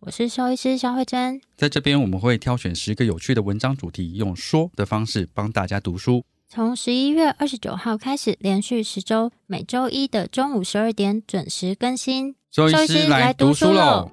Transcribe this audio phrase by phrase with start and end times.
[0.00, 1.40] 我是兽医师肖慧珍。
[1.56, 6.22] 在这边我们会挑选十个有趣的文章主题，用说的方式帮大家读书。
[6.48, 12.36] 从十一月二十九号开始，连续十周，每周一的中午十二点准时更新。
[12.52, 14.10] 兽医师来读书喽！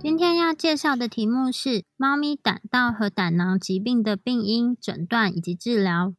[0.00, 6.14] 今天要介绍的题目是猫咪胆道和胆囊疾病的病因、诊断以及治疗。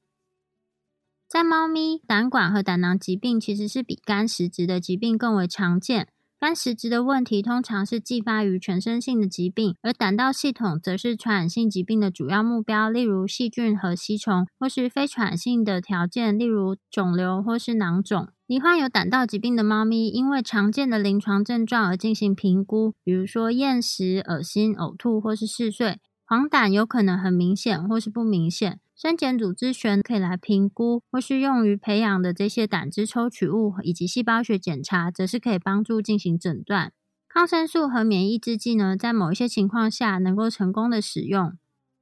[1.30, 6.08] 在猫咪，胆管和胆囊疾病其实是比肝实质的疾病更为常见。
[6.40, 18.30] 肝实质的问题通常是继发于全身性的疾病，而胆道系统则是传染性疾病的主要目标，例如细菌和吸虫，或是非传染性的条件，例如肿瘤或是囊肿。
[18.48, 26.00] 罹患有胆道疾病的猫咪，因为常见的临床症状而进行评估，比如说厌食、恶心、呕吐或是嗜睡。
[26.26, 28.80] 黄疸有可能很明显或是不明显。
[29.02, 36.92] 生检组织学可以来评估，或是用于培养的这些胆汁抽取物以及细胞学检查，则是可以帮助进行诊断。
[37.30, 41.54] 抗生素和免疫制剂呢，在某一些情况下能够成功的使用。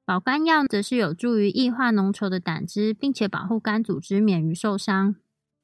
[0.07, 5.17] 保肝药则是有助于异化浓稠的胆汁，并且保护肝组织免于受伤。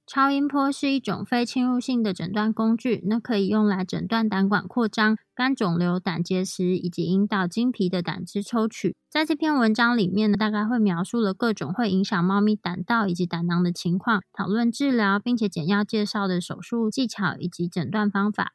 [0.06, 8.96] 超音波是一种非侵入性的诊断工具，那可以用来诊断胆管扩张、肝肿瘤、胆结石，以及引导经皮的胆汁抽取。
[9.10, 18.52] 在这篇文章里面呢，大概会描述了各种会影响猫咪胆道以及胆囊的情况，讨论治疗，并且简要介绍的手术技巧以及诊断方法。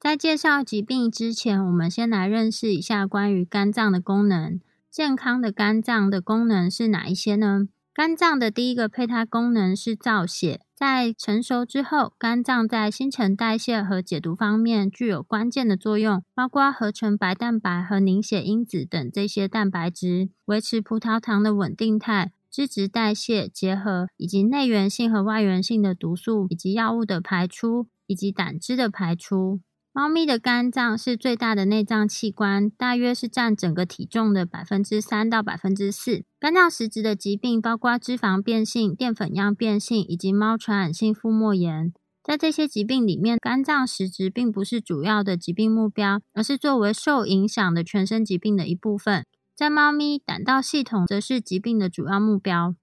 [0.00, 4.60] 在介绍疾病之前，我们先来认识一下关于肝脏的功能。
[4.90, 7.68] 健康的肝脏的功能是哪一些呢？
[7.94, 10.60] 肝脏的第一个胚胎功能是造血。
[10.74, 29.60] 在成熟之后，肝脏在新陈代谢和解毒方面具有关键的作用，包括合成白蛋白和凝血因子等这些蛋白质，维持葡萄糖的稳定态、脂质代谢结合，以及内源性和外源性的毒素以及药物的排出，以及胆汁的排出。
[29.96, 36.24] 猫咪的肝脏是最大的内脏器官，大约是占整个体重的百分之三到百分之四。
[36.40, 41.92] 肝脏实质的疾病包括脂肪变性、淀粉样变性以及猫传染性腹膜炎。
[42.24, 49.24] 在这些疾病里面，肝脏实质并不是主要的疾病目标，而是作为受影响的全身疾病的一部分。
[49.54, 52.74] 在猫咪，胆道系统则是疾病的主要目标。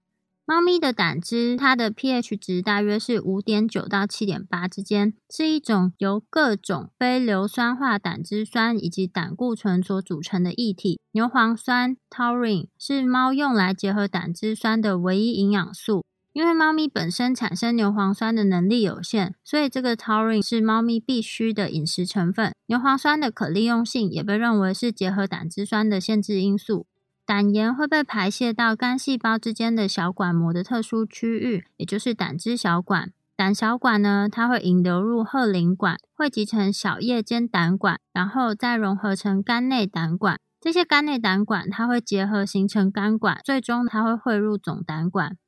[0.44, 11.00] 猫咪的胆汁，它的 pH 值大约是五点九到七点八之间，是一种由各种非硫酸化胆汁酸以及胆固醇所组成的液体。
[11.12, 16.04] 牛磺酸 （taurine） 是猫用来结合胆汁酸的唯一营养素。
[16.32, 22.52] 因为猫咪本身产生牛磺酸的能力有限，所以这个 taurine 是猫咪必须的饮食成分。
[22.66, 26.86] 牛磺酸的可利用性也被认为是结合胆汁酸的限制因素。
[27.32, 33.10] 胆盐会被排泄到肝细胞之间的小管膜的特殊区域，也就是胆汁小管。
[33.34, 40.38] 胆小管呢，它会引流入鹤鳞管，汇集成小叶间胆管，然后再融合成肝内胆管。
[40.60, 45.38] 这些肝内胆管它会结合形成肝管，最终它会汇入总胆管。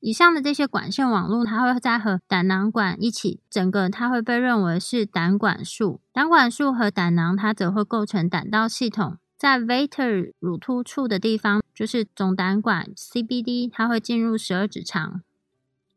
[0.00, 6.00] 以上的这些管线网络，它会再和胆囊管一起，整个它会被认为是胆管束。
[6.12, 9.18] 胆管束和胆囊，它则会构成胆道系统。
[9.42, 15.20] 在 vater 乳突处的地方，就是总胆管 CBD，它会进入十二指肠。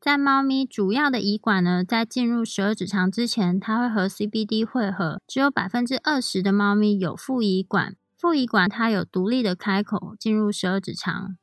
[0.01, 5.21] 在猫咪主要的胰管呢，在进入十二指肠之前，它会和 CBD 汇合。
[5.27, 11.37] 只有百分之二十的猫咪有副胰管，副胰管它有独立的开口进入十二指肠。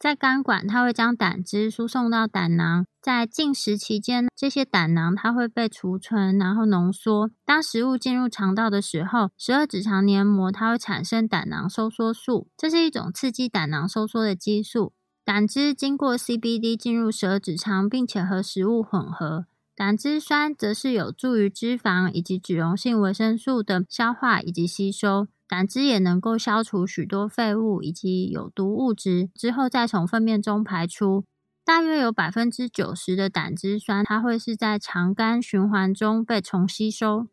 [0.00, 2.86] 在肝管，它会将胆汁输送到胆囊。
[3.02, 7.30] 在进食期间，这些胆囊它会被储存，然后浓缩。
[7.44, 14.94] 当食物进入肠道的时候，十二指肠黏膜它会产生胆囊收缩素，这是一种刺激胆囊收缩的激素。
[15.22, 19.44] 胆汁经过 CBD 进入十二指肠，并且和食物混合。
[19.76, 25.28] 胆汁酸则是有助于脂肪以及脂溶性维生素的消化以及吸收。
[25.50, 31.24] 胆汁也能够消除许多废物以及有毒物质，之后再从粪便中排出。
[31.64, 37.26] 大约有百分之九十的胆汁酸，它会是在肠肝循环中被重吸收。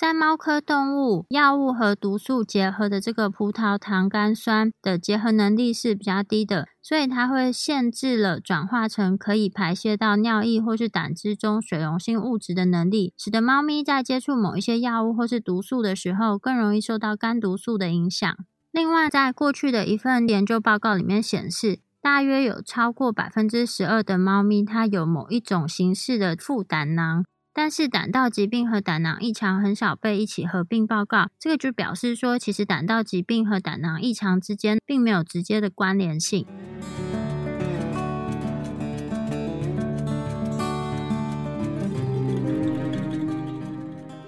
[0.00, 18.34] 在猫科动物，药物和毒素结合的这个葡萄糖苷酸的结合能力是比较低的，所以它会限制了转化成可以排泄到尿液或是胆汁中水溶性物质的能力，使得猫咪在接触某一些药物或是毒素的时候，更容易受到肝毒素的影响。
[18.72, 27.26] 另外，在过去的一份研究报告里面显示，大约有超过百分之十二的猫咪，它有某一种形式的副胆囊。
[27.52, 36.46] 但是胆道疾病和胆囊异常很少被一起合并报告，这个就表示说，其实胆道疾病和胆囊异常之间并没有直接的关联性。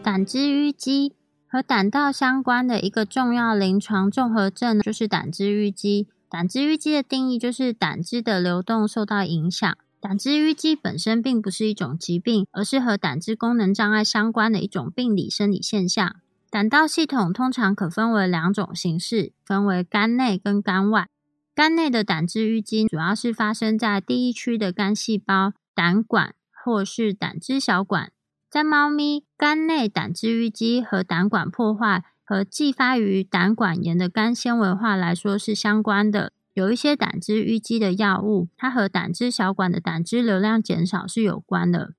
[0.02, 1.14] 胆汁淤积
[1.46, 6.08] 和胆道相关的一个重要临床综合症就是胆汁淤积。
[6.28, 9.72] 胆汁淤积的定义就是胆汁的流动受到影响。
[10.02, 16.16] 胆汁淤积本身并不是一种疾病，而是和胆汁功能障碍相关的一种病理生理现象。
[16.50, 21.06] 胆道系统通常可分为两种形式，分为肝内跟肝外。
[21.54, 26.34] 肝内的胆汁淤积主要是发生在第一区的肝细胞、胆管
[26.64, 28.10] 或是胆汁小管。
[28.50, 36.32] 在猫咪，肝内胆汁淤积和胆管破坏和继发于胆管炎的肝纤维化来说是相关的。
[36.54, 41.94] 有一些胆汁淤积的药物，它和胆汁小管的胆汁流量减少是有关的。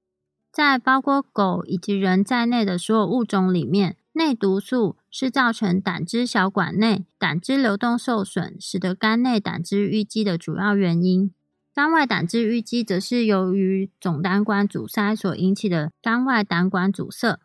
[0.52, 11.34] 在包括狗以及人在内的所有物种里面，内毒素是造成胆汁小管内胆汁流动受损，使得肝内胆汁淤积的主要原因。
[11.74, 17.40] 肝外胆汁淤积则是由于总胆管阻塞所引起的肝外胆管阻塞。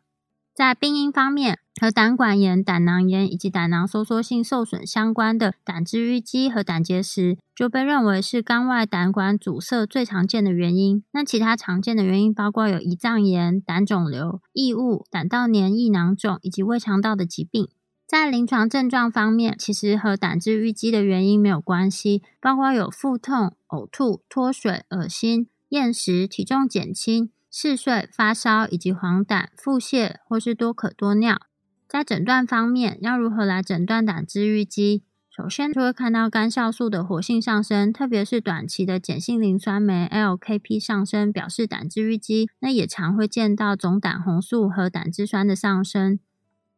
[0.58, 11.04] 在病因方面，和胆管炎、胆囊炎以及胆囊收缩性受损相关的胆汁淤积和胆结石，就被认为是肝外胆管阻塞最常见的原因。
[11.12, 17.68] 那其他常见的原因包括有胰脏炎、胆肿瘤、异物、胆道黏液囊肿以及胃肠道的疾病。
[18.04, 27.30] 在临床症状方面，其实和胆汁淤积的原因没有关系，包括有腹痛、呕吐、脱水、恶心、厌食、体重减轻。
[27.60, 31.40] 嗜睡、发烧以及黄疸、腹泻或是多渴多尿。
[31.88, 35.02] 在诊断方面，要如何来诊断胆汁淤积？
[35.28, 42.48] 首先就会看到肝酵素的活性上升，特别是短期的碱性磷酸酶 （LKP） 上升，表示胆汁淤积。
[42.60, 46.20] 那也常会见到总胆红素和胆汁酸的上升。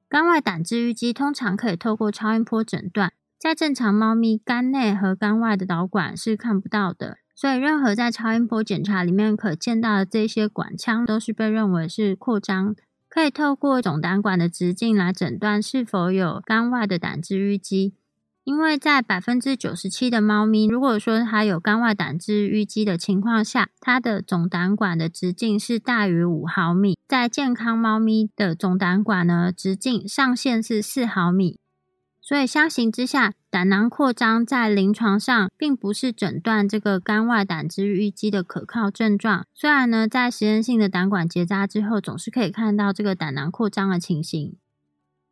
[0.08, 7.18] 肝外胆汁淤积通常可以透过超音波诊断，在正常猫咪肝内和肝外的导管是看不到的。
[7.40, 12.76] 所以，任何在超音波检查里面可见到的这些管腔，都是被认为是扩张，
[13.08, 17.94] 可以透过总胆管的直径来诊断是否有肝外的胆汁淤积。
[18.44, 26.98] 因为在百分之九十七的猫咪，如果说它有肝外胆汁淤积的情况下，它的总胆管的直径是大于五毫米。
[27.08, 31.58] 在健康猫咪的总胆管呢，直径上限是四毫米。
[32.20, 39.44] 所以，相形之下，胆囊扩张在临床上并不是诊断这个肝外胆汁淤积的可靠症状。
[39.52, 44.56] 虽然呢，在实验性的胆管结扎之后，总是可以看到这个胆囊扩张的情形。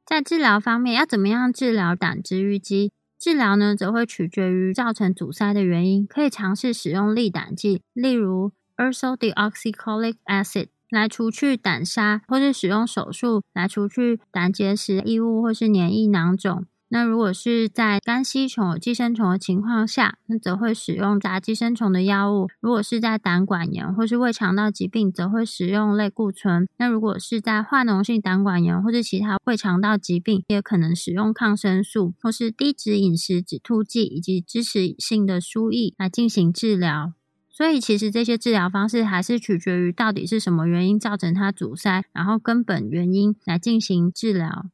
[0.05, 2.91] 在治疗方面，要怎么样治疗胆汁淤积？
[3.17, 6.05] 治疗呢，则会取决于造成阻塞的原因。
[6.05, 16.65] 可以尝试使用利胆剂，例如 ursodeoxycholic acid 来除去胆沙，或是使用手术来除去胆结石、异物或是黏液囊肿。
[16.91, 26.67] 那如果是在肝吸虫寄生虫的情况下，那则会使用杂寄生虫的药物；如果是在胆管炎或是胃肠道疾病，则会使用类固醇。
[26.79, 37.13] 那如果是在化脓性胆管炎或是其他胃肠道疾病，也可能使用抗生素或是低脂饮食止吐剂以及支持性的输液来进行治疗。
[37.51, 44.67] 所以，其实这些治疗方式还是取决于到底是什么原因造成它阻塞，然后根本原因来进行治疗。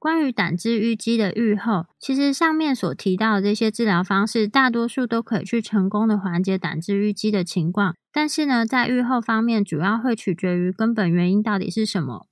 [0.00, 7.94] 关于胆汁淤积的预后，其实上面所提到的这些治疗方式，大多数都可以去成功的缓解胆汁淤积的情况。
[8.10, 12.26] 但是呢，在预后方面，主要会取决于根本原因到底是什么。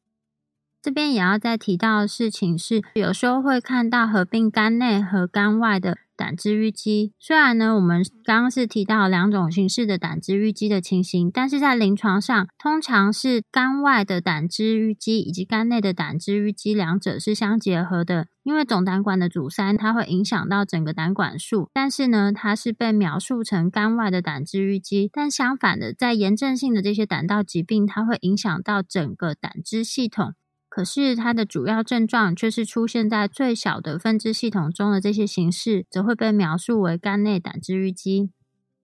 [0.80, 5.98] 这边也要再提到的事情是，有时候会看到合并肝内和肝外的。
[6.18, 18.26] 胆汁淤积，虽然呢，我们刚刚是提到两种形式的胆汁淤积的情形，但是在临床上，通常是肝外的胆汁淤积以及肝内的胆汁淤积两者是相结合的。
[18.42, 25.10] 因为总胆管的阻塞，它会影响到整个胆管束，但是呢，它是被描述成肝外的胆汁淤积。
[25.12, 30.32] 但相反的，在炎症性的这些胆道疾病，它会影响到整个胆汁系统。
[30.78, 38.30] 可是它的主要症状却是出现在最小的分支系统中的这些形式，则会被描述为肝内胆汁淤积。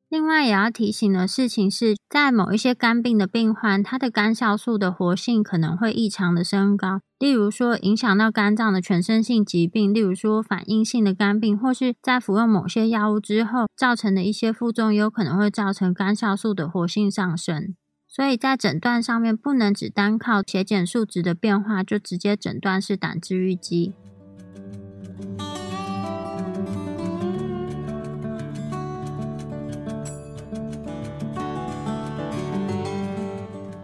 [0.09, 6.99] 另外也要提醒的事情是，在某一些肝病的病患，他的肝酵素的活性可能会异常的升高。
[7.21, 17.77] 例如说，影响到肝脏的全身性疾病，例如说反应性的肝病，或是在服用某些药物之后造成的一些副作用，有可能会造成肝酵素的活性上升。
[18.15, 23.93] 所以在诊断上面，不能只单靠血检数值的变化就直接诊断是胆汁淤积。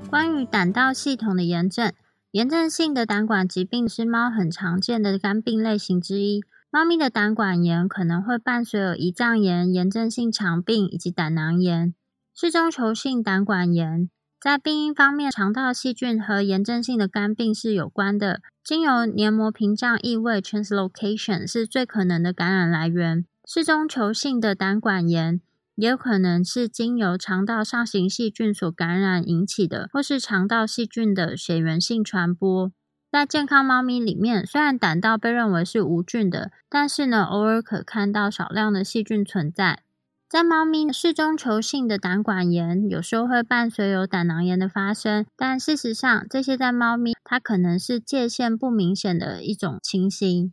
[0.08, 1.92] 关于胆道系统的炎症，
[2.30, 6.40] 炎症性的胆管疾病是猫很常见的肝病类型之一。
[6.70, 11.92] 猫咪的胆管炎可能会伴随有胰脏炎、炎症性肠病以及胆囊炎。
[12.32, 14.08] 室中球性胆管炎
[14.40, 18.40] 在病因方面，肠道细菌和炎症性的肝病是有关的。
[18.64, 23.26] 经由黏膜屏障异位 （translocation） 是最可能的感染来源。
[23.44, 25.42] 室中球性的胆管炎。
[25.76, 32.70] 也有可能是经由肠道上行细菌所感染引起的，或是肠道细菌的血源性传播。
[33.10, 39.82] 在健康猫咪里面，虽然胆道被认为是无菌的，但是呢，偶尔可看到少量的细菌存在。
[40.30, 50.52] 在猫咪室中球性的胆管炎，有时候会伴随有胆囊炎的发生，但事实上，这些在猫咪它可能是界限不明显的一种情形。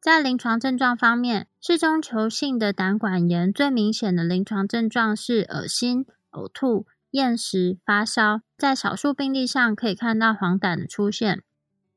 [0.00, 8.40] 在临床症状方面，室中球性的胆管炎最明显的临床症状是恶心、呕吐、厌食、发烧。
[8.56, 11.42] 在少数病例上，可以看到黄疸的出现。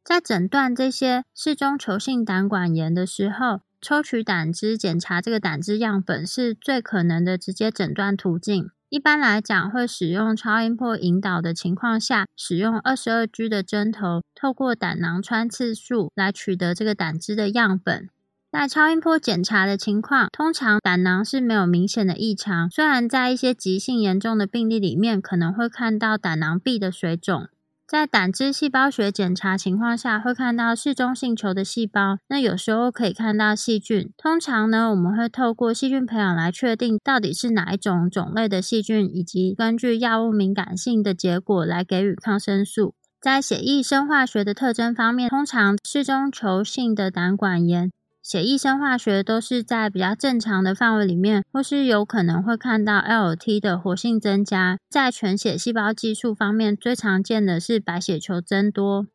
[0.03, 8.69] 在诊断这些室中球性胆管炎的时候，抽取胆汁检查这个胆汁样本是最可能的直接诊断途径。
[8.89, 18.09] 一般来讲，会使用超音波引导的情况下，使用二十二 G 的针头，透过胆囊穿刺术来取得这个胆汁的样本。
[18.51, 27.47] 在超音波检查的情况，通常胆囊是没有明显的异常，虽然在一些急性严重的病例里面，可能会看到胆囊壁的水肿。
[27.91, 32.19] 在胆汁细胞学检查情况下，会看到室中性球的细胞。
[32.29, 34.13] 那有时候可以看到细菌。
[34.15, 42.95] 通常呢，我们会透过细菌培养来确定到底是哪一种种类的细菌，以及根据药物敏感性的结果来给予抗生素。
[43.19, 47.91] 在血液生化学的特征方面，通常室中球性的胆管炎。
[48.23, 54.77] 血液生化学都是在比较正常的范围里面，或是有可能会看到 LT 的活性增加。
[54.89, 59.07] 在全血细胞技术方面，最常见的是白血球增多。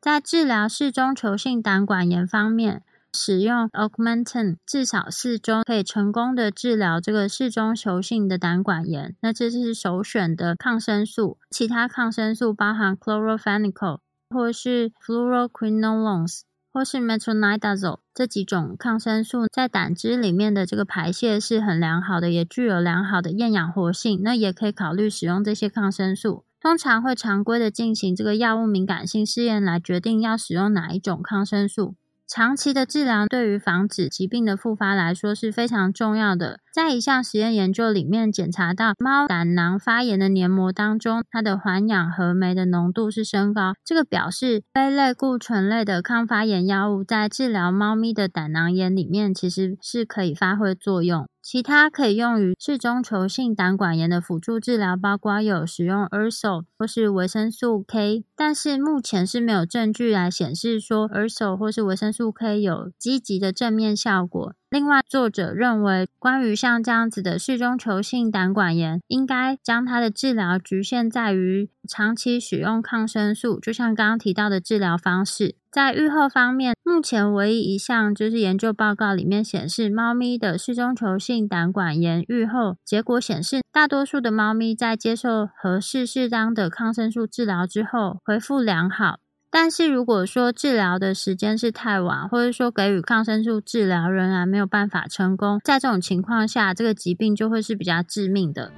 [0.00, 2.82] 在治疗室中球性胆管炎方面，
[3.14, 9.16] 使用 Augmentin 至少四周可以成功的治疗这个室中球性的胆管炎。
[9.22, 16.42] 那这是首选的抗生素，其他抗生素包含 Chloramphenicol 或是 Fluoroquinolones。
[16.72, 24.20] 或是 metronidazole 这几种抗生素在胆汁里面的这个排泄是很良好的，也具有良好的厌氧活性。
[24.22, 26.44] 那也可以考虑使用这些抗生素。
[26.60, 31.94] 通常会常规的进行这个药物敏感性试验来决定要使用哪一种抗生素。
[32.28, 36.60] 长期的治疗对于防止疾病的复发来说是非常重要的。
[36.72, 43.74] 在一项实验研究里面，检查到猫胆囊发炎的黏膜当中，它的环氧合酶的浓度是升高。
[43.84, 51.26] 这个表示非类固醇类的抗发炎药物在治疗猫咪的胆囊炎里面其实是可以发挥作用。
[51.42, 64.54] 其他可以用于嗜中球性胆管炎的辅助治疗，包括有使用 Urso 或是维生素 K，但是目前是没有证据来显示说 Urso 或是维生素 K 有积极的正面效果。
[64.70, 75.56] 另外，作者认为，关于像这样子的室中球性胆管炎，应该将它的治疗局限在于长期使用抗生素，就像刚刚提到的治疗方式。
[75.72, 89.18] 在愈后方面，目前唯一一项就是研究报告里面显示，猫咪的室中球性胆管炎愈后结果显示，大多数的猫咪在接受合适适当的抗生素治疗之后，恢复良好。
[89.52, 98.70] 但是如果说治疗的时间是太晚，或者说给予抗生素治疗仍然没有办法成功，在这种情况下，这个疾病就会是比较致命的。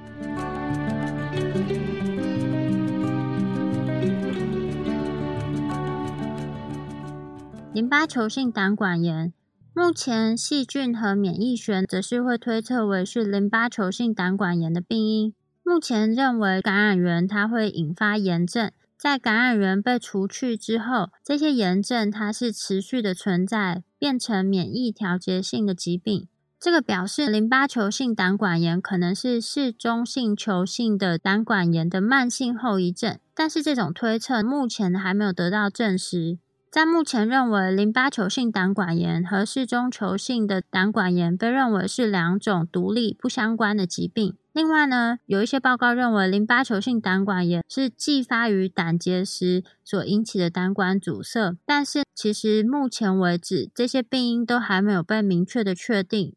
[7.71, 9.31] 淋巴球性胆管炎，
[9.75, 15.35] 目前细菌和免疫学则是会推测为是淋巴球性胆管炎的病因。
[15.63, 18.71] 目前认为感染源它会引发炎症。
[19.03, 26.29] 在感染源被除去之后，这些炎症它是持续的存在，变成免疫调节性的疾病。
[26.57, 36.39] 这个表示淋巴球性胆管炎可能是嗜中性球性的胆管炎的慢性后遗症，但是这种推测目前还没有得到证实。
[36.71, 44.37] 在目前认为，淋巴球性胆管炎和嗜中球性的胆管炎被认为是两种独立不相关的疾病。
[44.53, 56.35] 另外呢，有一些报告认为淋巴球性胆管炎是继发于胆结石所引起的胆管阻塞，但是其实目前为止，这些病因都还没有被明确的确定。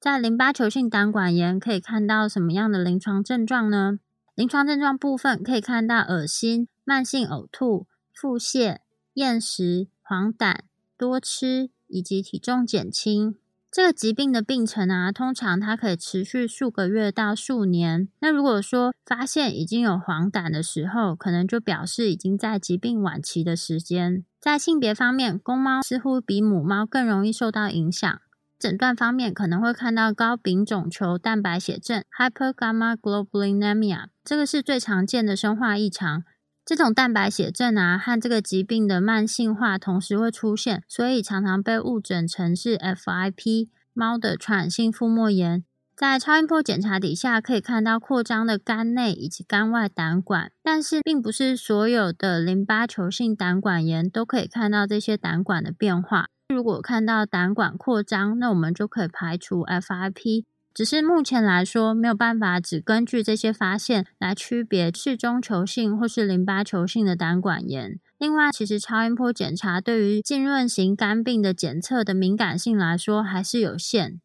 [0.00, 3.98] 在淋巴球性胆管炎可以看到什么样的临床症状呢？
[4.34, 8.78] 临床症状部分可以看到恶心、慢性呕吐、腹泻、
[9.12, 10.60] 厌食、黄疸、
[10.96, 13.36] 多吃以及体重减轻。
[13.72, 18.10] 这个疾病的病程啊，通常它可以持续数个月到数年。
[18.20, 24.26] 那如果说发现已经有黄疸的时候，可能就表示已经在疾病晚期的时间。
[24.38, 28.20] 在性别方面，公猫似乎比母猫更容易受到影响。
[28.58, 36.24] 诊断方面可能会看到高丙种球蛋白血症 （hypergammaglobulinemia），这个是最常见的生化异常。
[36.64, 45.64] 这种蛋白血症啊，和这个疾病的慢性化同时会出现，所以常常被误诊成是 FIP 猫的传染性腹膜炎。
[45.96, 56.26] 在超音波检查底下，可以看到扩张的肝内以及肝外胆管，但是并不是所有的淋巴球性胆管炎都可以看到这些胆管的变化。
[56.48, 60.44] 如果看到胆管扩张，那我们就可以排除 FIP。
[60.74, 67.98] 只是目前来说，没有办法只根据这些发现来区别是中球性或是淋巴球性的胆管炎。
[68.18, 74.20] 另外，其实超音波检查对于浸润型肝病的检测的敏感性来说还是有限。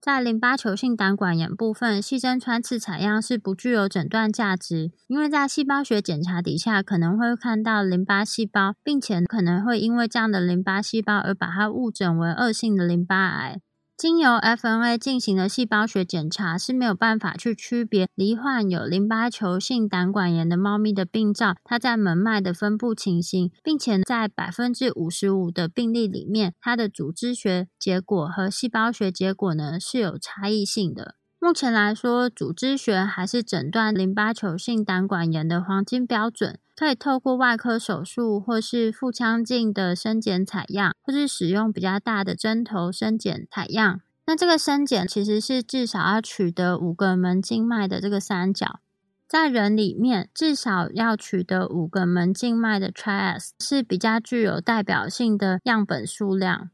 [0.00, 13.60] 在淋巴球性胆管炎部分，细针穿刺采样是不具有诊断价值，因为在细胞学检查底下可能会看到淋巴细胞，并且可能会因为这样的淋巴细胞而把它误诊为恶性的淋巴癌。
[13.96, 31.14] 经由 FNA 进行的细胞学检查是没有办法去区别罹患有淋巴球性胆管炎的猫咪的病灶，它在门脉的分布情形，并且在百分之五十五的病例里面，它的组织学结果和细胞学结果呢是有差异性的。
[31.46, 36.58] 目前来说，组织学还是诊断淋巴球性胆管炎的黄金标准。
[36.74, 44.00] 可以透过外科手术，或是腹腔镜的深检采样，或是使用比较大的针头深检采样。
[44.26, 48.80] 那这个深检其实是至少要取得五个门静脉的这个三角，
[49.28, 56.70] 在人里面至少要取得五个门静脉的 trias 是比较具有代表性的样本数量。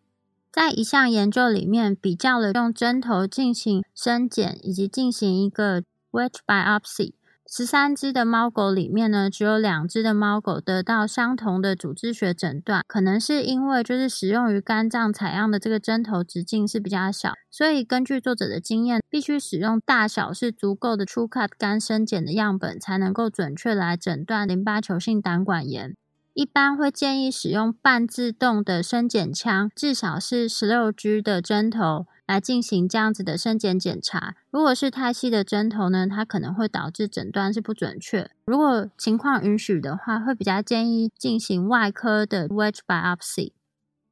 [0.53, 7.15] 在一项研究里面，比较了用针头进行深检以及进行一个 wedge biopsy。
[7.49, 25.95] 十三只的猫狗里面呢，只有两只的猫狗得到相同的组织学诊断，可能是因为就是使用于肝脏采样的这个针头直径是比较小，所以根据作者的经验，必须使用大小是足够的 t r u cut 肝生检的样本，才能够准确来诊断淋巴球性胆管炎。
[26.35, 32.07] 一般会建议使用半自动的生检枪，至少是十六 G 的针头。
[32.25, 34.37] 来进行这样子的生检检查。
[34.51, 38.31] 如果是太细的针头呢，它可能会导致诊断是不准确。
[38.47, 43.53] 如果情况允许的话，会比较建议进行外科的 wedge biopsy。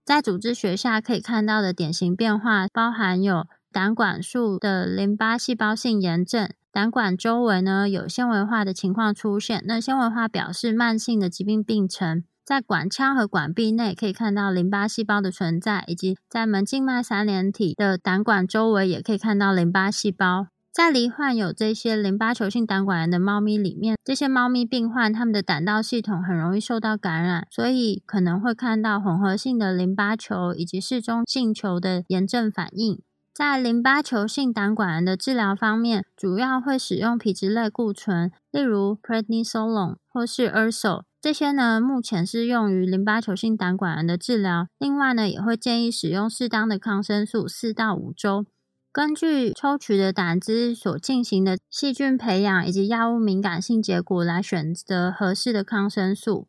[0.04, 9.62] 在组织学下可以看到的典型变化，包含有胆管束的淋巴细胞性炎症，胆管周围呢有纤维化的情况出现。
[9.66, 12.24] 那纤维化表示慢性的疾病病程。
[12.44, 20.48] 在管腔和管壁内可以看到淋巴细胞的存在，以及在门静脉三联体的胆管周围也可以看到淋巴细胞。
[20.72, 33.00] 在罹患有这些淋巴球性胆管炎的猫咪里面，这些猫咪病患它们的胆道系统很容易受到感染，所以可能会看到混合性的淋巴球以及室中性球的炎症反应。
[33.32, 41.04] 在淋巴球性胆管炎的治疗方面，主要会使用皮质类固醇，例如 prednisolone 或是 urso。
[41.20, 44.66] 这些呢，目前是用于淋巴球性胆管炎的治疗。
[44.78, 48.44] 另外呢，也会建议使用适当的抗生素四到五周。
[48.92, 56.48] 根据抽取的胆汁所进行的细菌培养以及药物敏感性结果来选择合适的抗生素。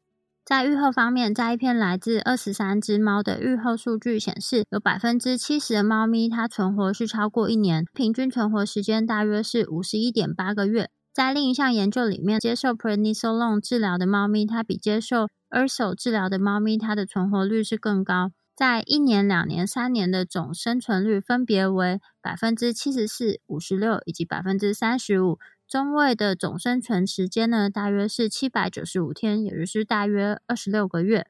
[0.51, 10.89] 在愈后方面，在一篇来自二十三只猫的愈后数据显示，有百分之七十的猫咪它存活是超过一年，平均存活时间大约是五十一点八个月。
[11.13, 18.31] 在另一项研究里面，接受 prednisolone 治疗的猫咪，它比接受 urso 治疗的猫咪，它的存活率是更高。
[18.53, 25.39] 在一年、两年、三年的总生存率分别为百分之七十四、五十六以及百分之三十五。
[25.71, 31.27] 中位的总生存时间呢，大约是七百九十五天，也就是大约二十六个月。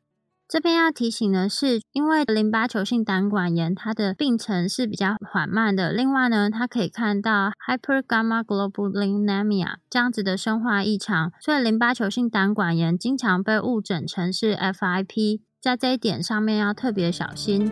[0.47, 5.91] 这边要提醒的是，因为淋巴球性胆管炎，它的病程是比较缓慢的。
[5.91, 17.71] 另外呢，它可以看到 hypergammaglobulinemia 这样子的生化异常，所以淋巴球性胆管炎经常被误诊成是 FIP，在这一点上面要特别小心。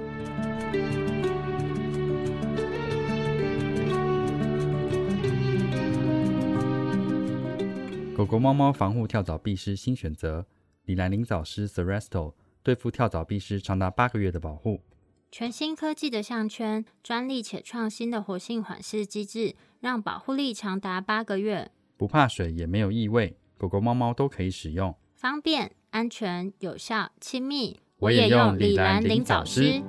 [8.20, 10.46] 狗狗、猫猫防护跳蚤蜱虱新选择：
[10.84, 14.82] 李兰灵藻虱 s e r e s t o 对付跳蚤蜱虱长达八个月的保护。
[15.32, 21.72] 全新科技的项圈，专利且创新的活性缓释机制，让保护力长达八个月。
[21.96, 27.80] 不怕水，也没有异味，狗狗、猫猫都可以使用，方便、安全、有效、亲密。
[28.00, 29.82] 我也用李兰灵藻虱。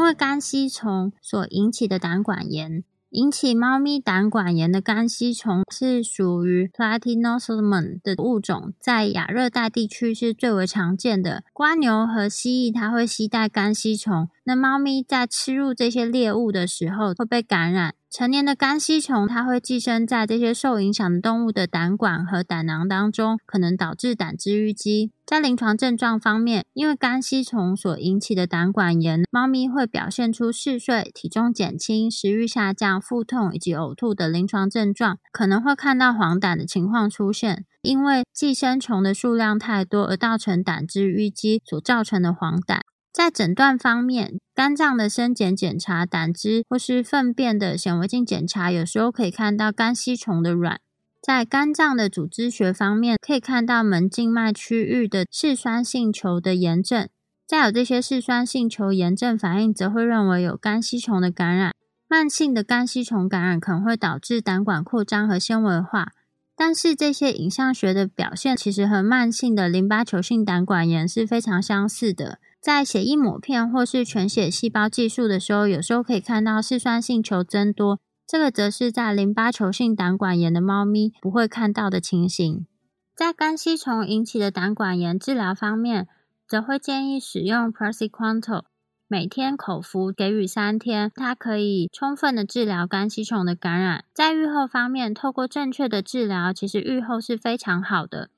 [0.00, 11.44] 因为肝吸虫所引起的胆管炎，引起猫咪胆管炎的肝吸虫是属于 Platinosomum 的物种，在亚热带地区是最为常见的。
[11.52, 17.94] 瓜牛和蜥蜴它会携带肝吸虫，那猫咪在吃入这些猎物的时候会被感染。
[18.12, 25.12] 成年的肝吸虫，它会寄生在这些受影响的动物的胆管和胆囊当中，可能导致胆汁淤积。
[25.24, 37.64] 在临床症状方面，因为肝吸虫所引起的胆管炎，猫咪会表现出嗜睡、体重减轻、食欲下降、腹痛以及呕吐的临床症状，可能会看到黄疸的情况出现。
[37.82, 42.80] 因为寄生虫的数量太多而造成胆汁淤积所造成的黄疸。
[43.12, 50.80] 在诊断方面，肝脏的生检检查、胆汁或是粪便的显微镜检查，有时候可以看到肝吸虫的卵。
[51.20, 57.08] 在肝脏的组织学方面，可以看到门静脉区域的嗜酸性球的炎症。
[57.46, 61.74] 再有这些嗜酸性球炎症反应，则会认为有肝吸虫的感染。
[62.08, 66.12] 慢性的肝吸虫感染可能会导致胆管扩张和纤维化，
[66.56, 72.38] 但是这些影像学的表现其实和慢性的淋巴球性胆管炎是非常相似的。
[72.60, 82.66] 在血液抹片或是全血细胞计数的时候，有时候可以看到嗜酸性球增多，这个则是在淋巴球性胆管炎的猫咪不会看到的情形。
[83.16, 86.06] 在肝吸虫引起的胆管炎治疗方面，
[86.46, 88.64] 则会建议使用 Praziquantel，
[89.08, 94.04] 每天口服给予三天，它可以充分的治疗肝吸虫的感染。
[94.12, 98.28] 在愈后方面，透过正确的治疗，其实愈后是非常好的。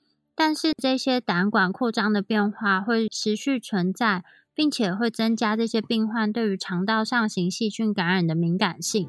[0.45, 9.09] 但是这些胆管扩张的变化会持续存在，并且会增加这些病患对于肠道上行细菌感染的敏感性。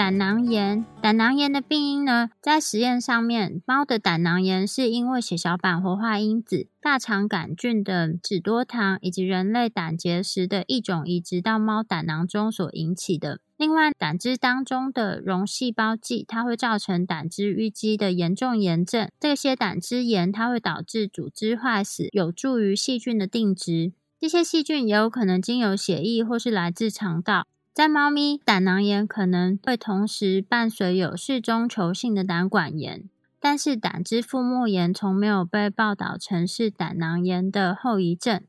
[0.00, 2.30] 胆囊炎，胆囊炎的病因呢？
[2.40, 13.40] 在实验上面，猫的胆囊炎是因为血小板活化因子、大肠杆菌的脂多糖以及人类胆结石的一种移植到猫胆囊中所引起的。
[13.58, 19.10] 另外，胆汁当中的溶细胞剂，它会造成胆汁淤积的严重炎症。
[19.20, 23.92] 这些胆汁炎，它会导致组织坏死，有助于细菌的定植。
[24.18, 27.46] 这些细菌也有可能经由血液或是来自肠道。
[27.72, 38.42] 在猫咪，胆囊炎可能会同时伴随有室中球性的胆管炎，但是胆汁腹膜炎从没有被报道成是胆囊炎的后遗症。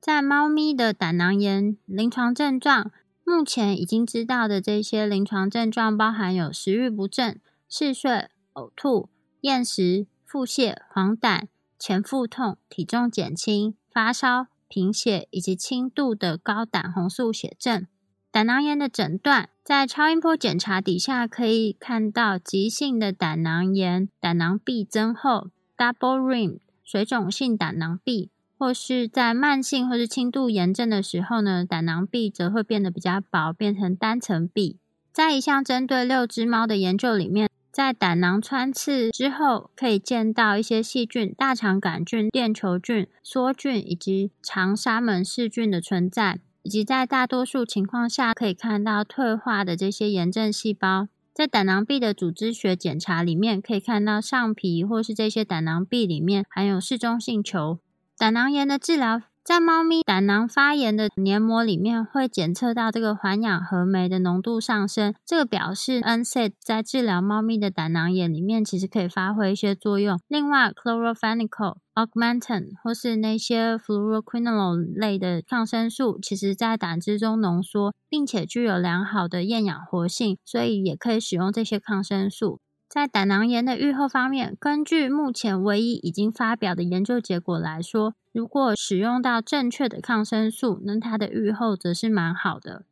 [0.00, 2.92] 在猫咪的胆囊炎临床症状，
[3.24, 9.08] 目前已经知道的这些临床症状包含有食欲不振、嗜睡、呕吐、
[9.40, 11.46] 厌食、腹泻、黄疸、
[11.78, 17.86] 前腹痛、体重减轻、发烧、贫血以及轻度的高胆红素血症。
[18.32, 34.78] 胆囊炎的诊断，在超音波检查底下可以看到急性的胆囊炎、胆囊壁增厚 （double rim）、水肿性胆囊壁，或是在慢性或是轻度炎症的时候呢，胆囊壁则会变得比较薄，变成单层壁。
[35.12, 46.40] 在一项针对六只猫的研究里面，在胆囊穿刺之后，可以见到一些细菌、大肠杆菌、链球菌、梭菌以及肠沙门氏菌的存在。
[46.62, 57.78] 以及在大多数情况下可以看到退化的这些炎症细胞，在胆囊壁的组织学检查里面可以看到上皮或是这些胆囊壁里面含有嗜中性球。
[58.16, 70.20] 胆囊炎的治疗，在猫咪胆囊发炎的黏膜里面会检测到这个环氧合酶的浓度上升，这个表示 NSAID 在治疗猫咪的胆囊炎里面其实可以发挥一些作用。
[70.28, 71.78] 另外，Chloramphenicol。
[71.94, 82.60] Augmentin 或是那些 fluoroquinolone 类的抗生素，其实在胆汁中浓缩，并且具有良好的厌氧活性，所以也可以使用这些抗生素。
[82.88, 92.84] 在胆囊炎的预后方面，根据目前唯一已经发表的研究结果来说，如果使用到正确的抗生素，那它的预后则是蛮好的。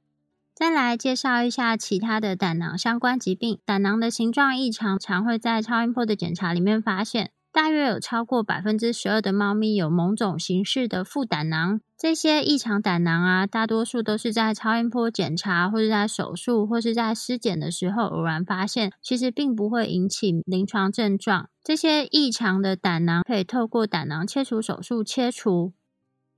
[0.55, 3.59] 再来介绍一下其他的胆囊相关疾病。
[3.65, 7.31] 胆囊的形状异常常会在超音波的检查里面发现。
[7.53, 11.81] 大约有超过百分之十二的猫咪有某种形式的副胆囊。
[11.99, 21.51] 这些异常胆囊啊，大多数都是在超音波检查，或者在手术，或是在尸检的时候偶然发现，其实并不会引起临床症状。
[21.63, 25.73] 这些异常的胆囊可以透过胆囊切除手术切除。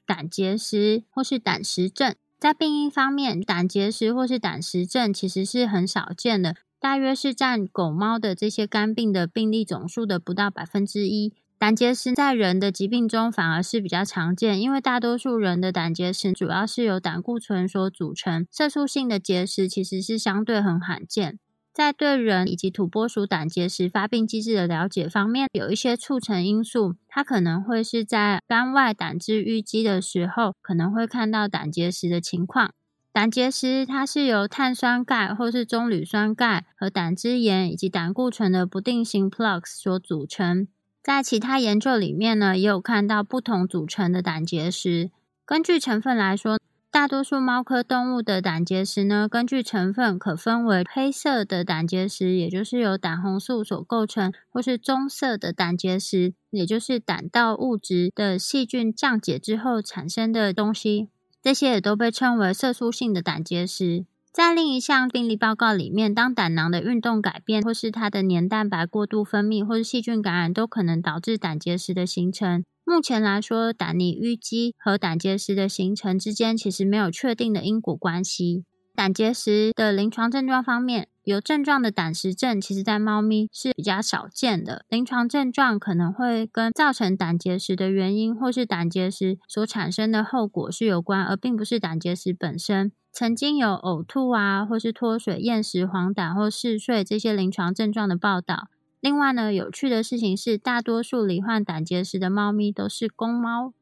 [0.05, 11.33] 胆结石或是胆石症，在病因方面，胆结石或是胆石症其实是很少见的，大约是占狗猫的这些肝病的病例总数的不到百分之一。
[11.57, 21.39] 胆结石在人的疾病中反而是比较常见，因为大多数人的胆结石主要是由胆固醇所组成，色素性的结石其实是相对很罕见。
[21.73, 32.73] 在对人以及土拨鼠胆结石发病机制的了解方面，有一些促成因素，它可能会是在肝外胆汁淤积的时候，可能会看到胆结石的情况。
[33.13, 40.67] 胆结石它是由碳酸钙或是棕榈酸钙和胆汁盐以及胆固醇的不定型 plaques 所组成。
[41.03, 45.11] 在其他研究里面呢，也有看到不同组成的胆结石。
[45.45, 46.59] 根据成分来说，
[46.91, 61.09] 大多数猫科动物的胆结石呢，根据成分可分为黑色的胆结石，也就是由胆红素所构成，或是棕色的胆结石，也就是胆道物质的细菌降解之后产生的东西。
[61.43, 64.07] 这些也都被称为色素性的胆结石。
[64.33, 72.65] 在另一项病例报告里面，当胆囊的运动改变，或是它的黏蛋白过度分泌，或是细菌感染，都可能导致胆结石的形成。
[72.85, 78.65] 目前来说，胆泥淤积和胆结石的形成之间其实没有确定的因果关系。
[78.95, 84.85] 胆结石的临床症状方面，有症状的胆石症，其实在猫咪是比较少见的。
[84.89, 92.93] 临床症状可能会跟造成胆结石的原因，或是胆结石所产生的后果是有关，而并不是胆结石本身。
[93.11, 98.69] 曾经有呕吐啊，或是脱水、厌食、黄疸或嗜睡这些临床症状的报道。
[99.01, 103.73] 另外呢，有趣的事情是，大多数罹患胆结石的猫咪都是公猫。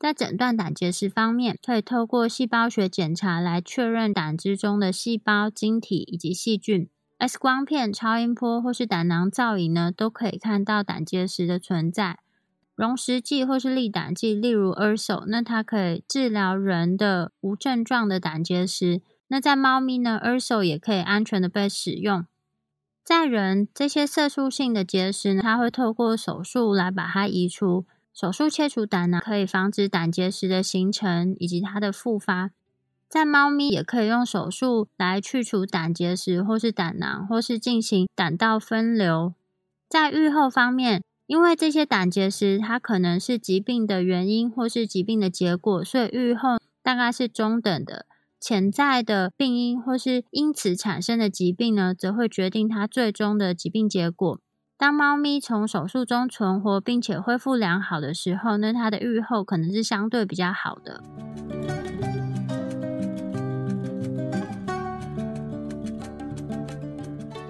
[0.00, 6.88] 在诊断胆结石方面，可以透过细胞学检查来确认胆汁中的细胞、晶体以及细菌。
[7.18, 12.20] X 光片、超音波或是胆囊造影呢，都可以看到胆结石的存在。
[12.74, 19.02] 溶石剂或是利胆剂，例如 Urso，那它可以治疗人的无症状的胆结石。
[19.28, 22.24] 那在猫咪呢，Urso 也可以安全的被使用。
[23.04, 27.84] 在人，这些色素性的结石呢，它会透过手术来把它移除。
[28.12, 32.50] 手术切除胆囊可以防止胆结石的形成以及它的复发。
[33.08, 39.34] 在猫咪也可以用手术来去除胆结石或是胆囊，或是进行胆道分流。
[39.88, 48.06] 在愈后方面，因为这些胆结石，它可能是疾病的原因或是疾病的结果，所以愈后大概是中等的。
[48.38, 54.40] 潜在的病因或是因此产生的疾病呢，则会决定它最终的疾病结果。
[54.80, 61.02] 当猫咪从手术中存活并且恢复良好的时候，那它的愈后可能是相对比较好的。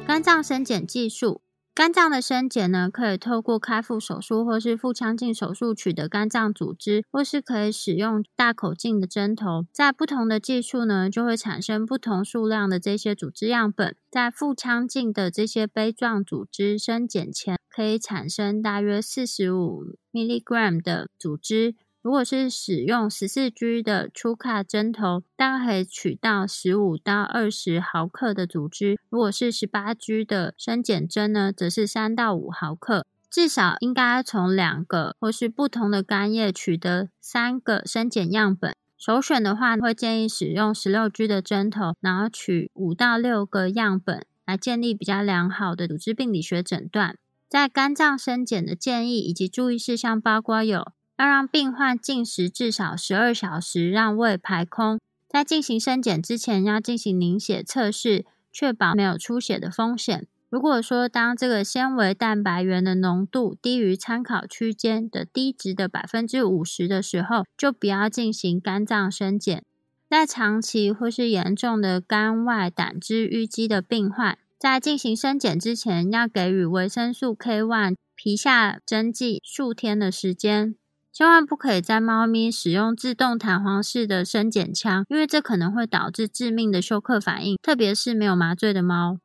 [0.04, 1.40] 肝脏生检技术。
[1.80, 9.64] 肝脏的生检呢，可以透过开腹手术或是腹腔镜手术取得肝脏组织，或是可以使用大口径的针头。
[9.72, 13.96] 在不同的技术呢，就会产生不同数量的这些组织样本。
[14.10, 21.74] 在腹腔镜的这些杯状组织生检前，可以产生大约四十五 milligram 的组织。
[22.02, 33.06] 如果是使用十四 G 的初卡针头，大概可以取到十五到二十毫克的组织；如果是十八 G 的生检针呢，则是三到五毫克。
[33.30, 38.74] 至少应该从两个或是不同的肝叶取得三个生检样本。
[38.96, 47.18] 首选的话，会建议使用十六 G 的针头，然后取五到六个样本，来建立比较良好的组织病理学诊断。
[47.46, 50.92] 在肝脏生检的建议以及注意事项包括有。
[51.20, 54.98] 要让病患进食至少十二小时，让胃排空。
[55.28, 60.26] 在进行生检之前，要进行凝血测试，确保没有出血的风险。
[60.48, 69.62] 如果说当这个纤维蛋白原的浓度低于参考区间的低值的百分之五十的时候，就不要进行肝脏生检。
[70.08, 80.76] 在长期或是严重的肝外胆汁淤积的病患，在进行生检之前，要给予维生素 K1 皮下针剂数天的时间。
[81.12, 89.18] 千万不可以在猫咪使用自动弹簧式的生检枪，因为这可能会导致致命的休克反应，特别是没有麻醉的猫。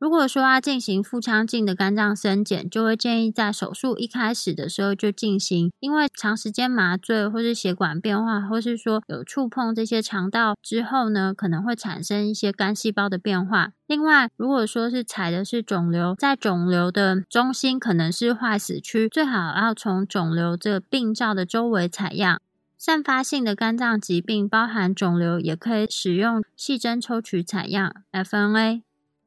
[0.00, 13.72] 如果说要进行腹腔镜的肝脏生检，就会建议在手术一开始的时候就进行，因为长时间麻醉或是血管变化，或是说有触碰这些肠道之后呢，可能会产生一些肝细胞的变化。
[13.86, 22.40] 另外，如果说是采的是肿瘤，在肿瘤的中心可能是坏死区，最好要从肿瘤这病灶的周围采样。
[22.78, 28.80] 散发性的肝脏疾病，包含肿瘤，也可以使用细针抽取采样 （FNA）。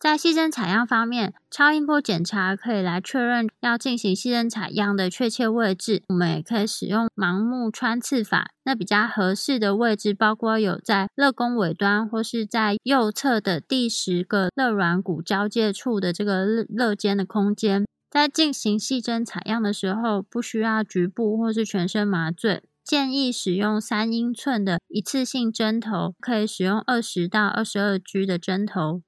[0.03, 6.03] 在细针采样方面，超音波检查可以来确认要进行细针采样的确切位置。
[6.09, 17.85] 我们也可以使用盲目穿刺法，那比较合适的位置包括有在肋弓尾端，或是在右侧的第十个肋软骨交界处的这个肋肋间的空间。
[18.11, 29.01] 在进行细针采样的时候，不需要局部或是全身麻醉，建议使用三英寸的一次性针头，可以使用二十到二十二 G 的针头。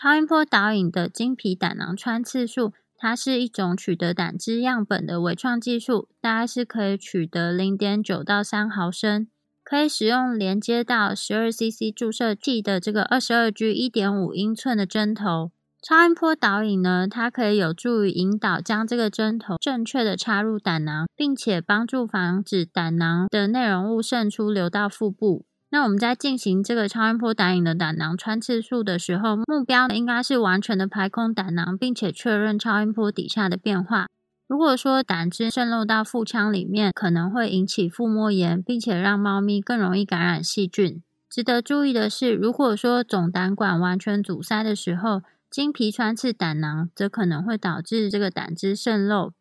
[0.00, 9.26] 超音波导引的经皮胆囊穿刺术，它是一种取得胆汁样本的微创技术，大概是可以取得零点九到三毫升，
[9.64, 15.50] 可以使用连接到十二 CC 注射剂的这个二十二 G 一点五英寸的针头。
[15.82, 25.44] 超音波导引呢，它可以有助于引导将这个针头正确的插入胆囊，并且帮助防止胆囊的内容物渗出流到腹部。
[25.70, 34.06] 那我们在进行这个超音波打引的胆囊穿刺术的时候，目标应该是完全的排空胆囊，并且确认超音波底下的变化。
[34.46, 41.02] 如果说胆汁渗漏到腹腔里面，可能会引起腹膜炎，并且让猫咪更容易感染细菌。
[41.28, 49.32] 值得注意的是，如果说总胆管完全阻塞的时候，经皮穿刺胆囊，则可能会导致这个胆汁渗漏。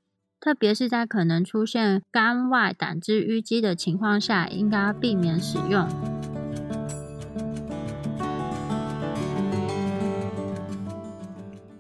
[0.42, 5.88] 特别是在可能出现肝外胆汁淤积的情况下，应该避免使用。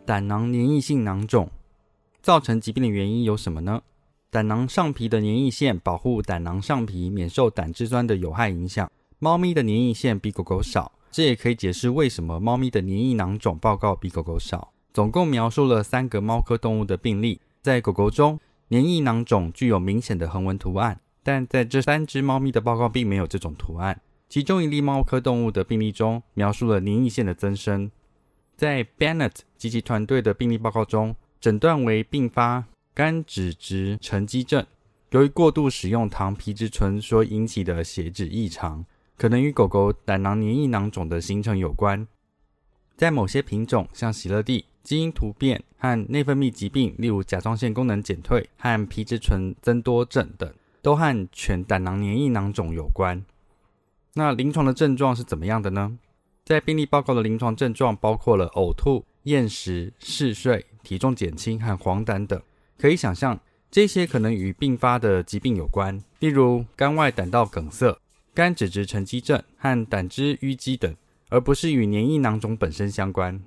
[0.07, 1.49] 胆囊黏液性囊肿
[2.21, 3.81] 造成疾病的原因有什么呢？
[4.29, 8.89] 胆囊上皮的黏液腺保护胆囊上皮免受胆汁酸的有害影响。
[9.19, 14.71] 猫咪的黏液腺比狗狗少，这也可以解释为什么猫咪的黏液囊肿报告比狗狗少。
[14.93, 18.39] 总共描述了三个猫科动物的病例，在狗狗中，
[18.69, 23.99] 黏液囊肿具有明显的横纹图案，但在这三只猫咪的报告并没有这种图案。
[24.29, 27.91] 其中一例猫科动物的病例中，描述了黏液腺的增生。
[28.57, 32.65] 在 Bennett 及其团队的病例报告中，诊断为并发
[32.95, 34.65] 肝脂质沉积症，
[35.11, 38.83] 由于过度使用糖皮质醇所引起的血脂异常，
[39.15, 42.07] 可能与狗狗胆囊黏液囊肿的形成有关。
[42.95, 53.23] 在某些品种，像喜乐蒂，基因突变和内分泌疾病，例如甲状腺功能减退和皮质醇增多症等，都和犬胆囊黏液囊肿有关。
[54.15, 55.99] 那临床的症状是怎么样的呢？
[56.47, 62.41] 在病例报告的临床症状包括了呕吐、厌食、嗜睡、体重减轻和黄疸等。
[62.77, 63.37] 可以想象，
[63.69, 67.99] 这些可能与并发的疾病有关，例如肝外胆道梗塞、
[68.33, 70.95] 肝脂质沉积症和胆汁淤积等，
[71.27, 73.43] 而不是与黏液囊肿本身相关。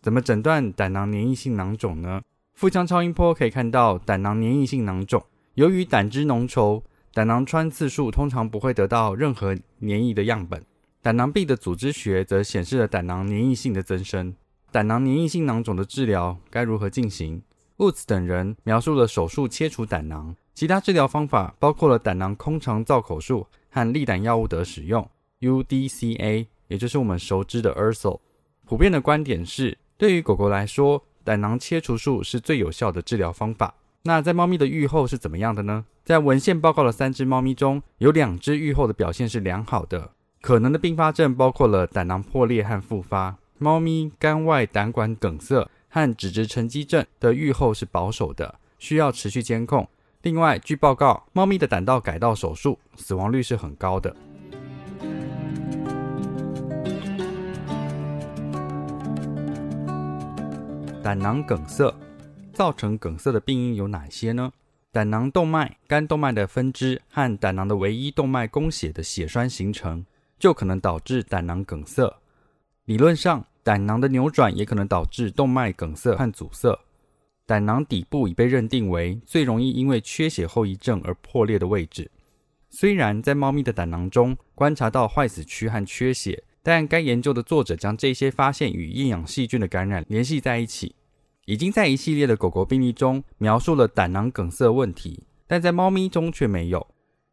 [0.00, 2.22] 怎么诊断胆囊黏液性囊肿呢？
[2.54, 5.20] 腹腔超音波可以看到胆囊黏液性囊肿。
[5.54, 10.62] 由于胆汁浓稠，胆囊穿刺术通常不会得到任何黏液的样本。
[11.08, 14.34] 胆囊壁的组织学则显示了胆囊黏液性的增生。
[14.70, 17.40] 胆囊黏液性囊肿的治疗该如何进行
[17.78, 25.08] ？Woods 等人描述了手术切除胆囊，其他治疗方法包括了胆囊空肠造口术和利胆药物的使用
[25.40, 28.20] （UDCA），也就是我们熟知的 Urso。
[28.66, 33.76] 普遍的观点是，对于狗狗来说，胆囊切除术是最有效的治疗方法。
[34.02, 35.86] 那在猫咪的愈后是怎么样的呢？
[36.04, 40.10] 在文献报告的三只猫咪中有两只愈后的表现是良好的。
[40.40, 49.86] 可能的并发症包括了胆囊破裂和复发，猫咪肝外胆管梗塞和脂质沉积症的预后是保守的，需要持续监控。
[50.22, 54.14] 另外，据报告，猫咪的胆道改道手术死亡率是很高的。
[61.02, 61.92] 胆囊梗塞
[62.52, 64.52] 造成梗塞的病因有哪些呢？
[64.92, 70.04] 胆囊动脉、肝动脉的分支和胆囊的唯一动脉供血的血栓形成。
[70.38, 72.18] 就可能导致胆囊梗塞。
[72.84, 76.78] 理论上，胆囊的扭转也可能导致动脉梗塞和阻塞。
[77.44, 82.10] 胆囊底部已被认定为最容易因为缺血后遗症而破裂的位置。
[82.70, 90.94] 虽然在猫咪的胆囊中观察到坏死区和缺血，但该研究的作者将这些发现与厌氧细菌的感染联系在一起。
[91.46, 96.86] 已经在一系列的狗狗病例中描述了胆囊梗塞问题，但在猫咪中却没有。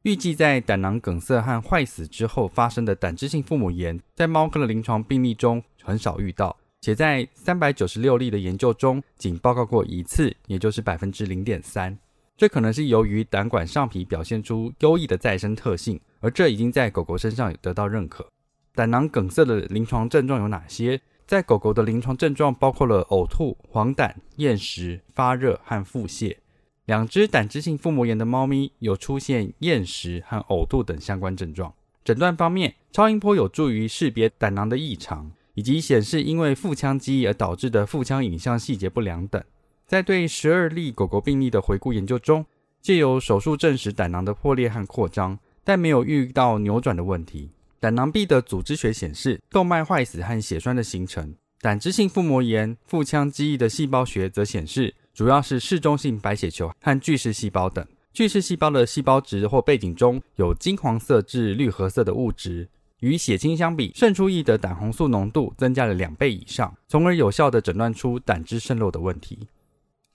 [0.05, 6.55] 预计在胆囊梗塞和坏死之后发生的胆汁性腹膜炎，在猫科的临床病例中很少遇到。
[6.79, 11.97] 且在三百九十六例的研究中，仅报告过一次，也就是百分之零点三。
[12.37, 18.29] 这可能是由于胆管上皮表现出优异的再生特性，而这已经在狗狗身上得到认可。
[18.75, 21.01] 胆囊梗塞的临床症状有哪些？
[21.25, 26.37] 在狗狗的临床症状包括了呕吐、黄疸、厌食、发热和腹泻。
[26.85, 31.73] 两只胆汁性腹膜炎的猫咪有出现厌食和呕吐等相关症状。
[32.03, 39.43] 诊断方面，超音波有助于识别胆囊的异常，以及显示因为腹腔积液而导致的腹腔影像细节不良等。
[39.87, 42.45] 在对十二例狗狗病例的回顾研究中，
[42.81, 47.49] 借由手术证实胆囊的破裂和扩张，但没有遇到扭转的问题。
[47.79, 51.33] 胆囊壁的组织学显示动脉坏死和血栓的形成。
[51.61, 54.93] 胆汁性腹膜炎腹腔积液的细胞学则显示。
[55.15, 57.87] 主要是嗜中性白血球和巨噬细胞等。
[58.11, 62.67] 巨噬细胞的细胞质或背景中有金黄色至绿褐色的物质，
[62.99, 69.47] 与血清相比，渗出液的胆红素浓度增加了两倍以上，从而有效地诊断出胆汁渗漏的问题。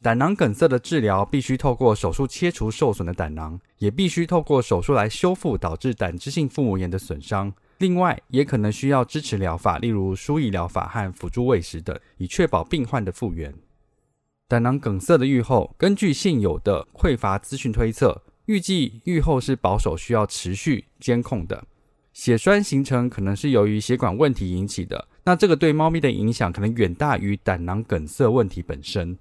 [0.02, 7.50] 胆囊梗塞的治疗必须透过手术切除受损的胆囊，也必须透过手术来修复导致胆汁性腹膜炎的损伤。
[7.78, 13.54] 另外，也可能需要支持疗法，例如输液疗法和辅助喂食等，以确保病患的复原。
[14.50, 21.62] 胆囊梗塞的预后，根据现有的匮乏资讯推测，预计预后是保守，需要持续监控的。
[22.12, 29.16] 血栓形成可能是由于血管问题引起的，那这个对猫咪的影响可能远大于胆囊梗塞问题本身。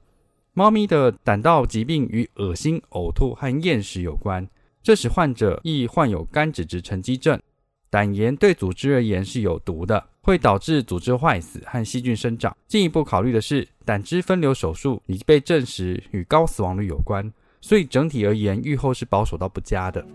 [0.53, 4.49] 猫咪的胆道疾病与恶心、呕吐和厌食有关，
[4.81, 7.39] 这使患者易患有肝脂质沉积症。
[7.89, 12.55] 胆盐对组织而言是有毒的，会导致组织坏死和细菌生长。
[12.67, 20.05] 进一步考虑的是，胆汁分流手术已被证实与高死亡率有关，所以整体而言，预后是保守到不佳的。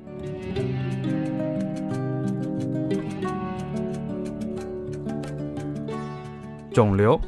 [6.73, 7.21] 肿瘤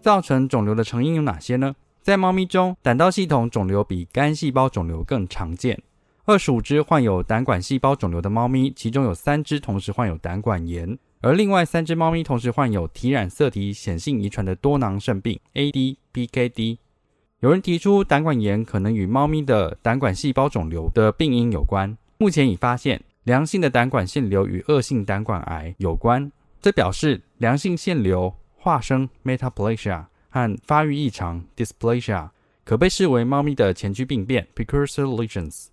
[0.00, 1.74] 造成肿瘤的成因有哪些呢？
[2.00, 5.82] 在猫咪中，胆道系统肿瘤比肝细胞肿瘤更常见。
[6.30, 16.78] 二十五只患有胆管细胞肿瘤的猫咪，其中有三只同时患有胆管炎，而另外三只猫咪同时患有体染色体显性遗传的多囊肾病 （ADPKD）。
[17.40, 21.98] 有人提出，胆管炎可能与猫咪的胆管细胞肿瘤的病因有关。
[22.18, 26.30] 目前已发现，良性的胆管腺瘤与恶性胆管癌有关，
[26.62, 32.30] 这表示良性腺瘤化生 （metaplasia） 和发育异常 （dysplasia）
[32.64, 35.66] 可被视为猫咪的前驱病变 （precursor lesions）。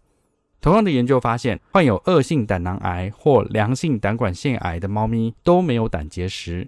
[0.60, 6.68] 同样的研究发现，患有恶性胆囊癌或良性胆管腺癌的猫咪都没有胆结石。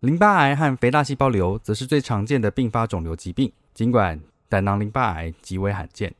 [0.00, 6.14] 淋巴癌和肥大细胞瘤则是最常见的并发肿瘤疾病，尽管胆囊淋巴癌极为罕见。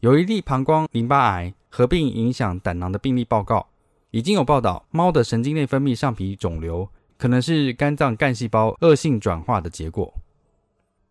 [0.00, 3.68] 有一例膀胱淋巴癌合并影响胆囊的病例报告，
[4.10, 10.12] 已经有报道，猫的神经内分泌上皮肿瘤可能是肝脏干细胞恶性转化的结果。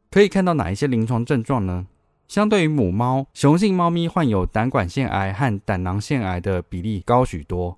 [0.09, 1.87] 可以看到哪一些临床症状呢？
[2.31, 7.77] 相对于母猫，雄性猫咪患有胆管腺癌和胆囊腺癌的比例高许多，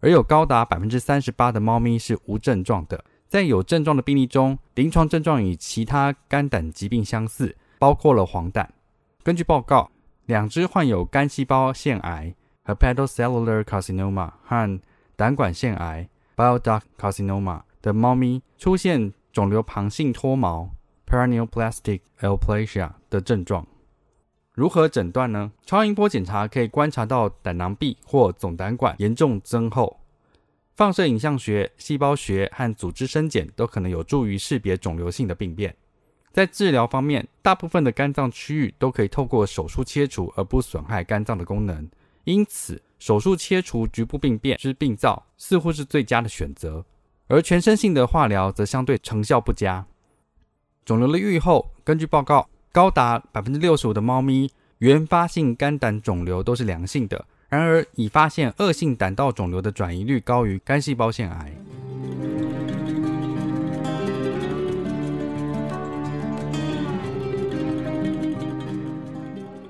[0.00, 3.04] 而有高达百分之三十八的猫咪是无症状的。
[3.28, 8.66] 在有症状的病例中，临床症状与其他肝胆疾病相似，包括了黄疸。
[9.22, 9.90] 根据报告，
[10.24, 12.34] 两只患有肝细胞腺癌
[12.64, 14.80] （hepatocellular carcinoma） 和
[15.14, 20.70] 胆管腺癌 （bile duct carcinoma） 的猫咪出现肿瘤旁性脱毛
[21.06, 23.66] （perineoplastic alplasia） 的症状。
[24.60, 25.50] 如何诊断呢？
[25.64, 29.98] 超音波检查可以观察到胆囊壁或总胆管严重增厚，
[30.76, 35.74] 放射影像学、细胞学和组织生检都可能有助于识别肿瘤性的病变。
[36.30, 41.88] 在治疗方面，大部分的肝脏区域都可以透过手术切除而不损害肝脏的功能，
[42.24, 46.84] 因此手术切除局部病变之病灶似乎是最佳的选择，
[47.28, 49.86] 而全身性的化疗则相对成效不佳。
[50.84, 52.46] 肿瘤的愈后，根据报告。
[52.72, 54.48] 高达百分之六十五的猫咪
[54.78, 61.52] 原发性肝胆肿瘤都是良性的，然而已发现恶性胆道肿瘤的转移率高于肝细胞腺癌。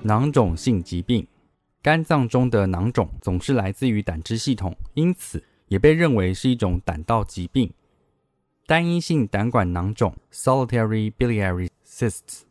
[0.03, 1.27] 囊肿性疾病，
[1.83, 7.73] 肝脏中的囊肿总是来自于胆汁系统，因此也被认为是一种胆道疾病。
[8.67, 12.43] 单一性胆管囊肿 （Solitary biliary cysts）。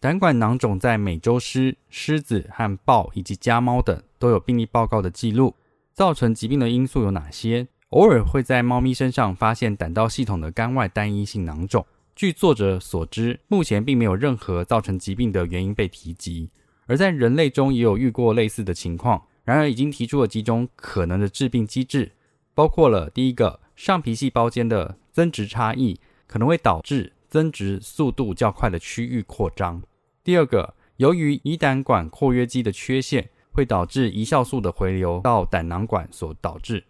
[0.00, 5.54] 胆管囊肿在美洲狮、狮子和豹以及家猫等都有病例报告的记录。
[5.94, 7.66] 造成疾病的因素有哪些？
[7.88, 11.86] 偶尔会在猫咪身上发现胆道系统的肝外单一性囊肿。
[12.14, 16.50] 据作者所知，目前并没有任何造成疾病的原因被提及。
[16.86, 19.22] 而在人类中也有遇过类似的情况。
[19.44, 22.12] 然而，已经提出了几种可能的致病机制，
[22.54, 29.82] 包括了第一个上皮细胞间的增殖差异，可能会导致增殖速度较快的区域扩张。
[30.24, 36.84] 第二个，由于胰胆管括约肌的缺陷，会导致胰酵素的回流到胆囊管所导致。